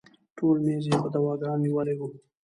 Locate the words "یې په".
0.89-1.07